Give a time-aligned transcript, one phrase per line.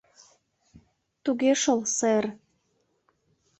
[1.23, 2.25] —Туге шол, сэр.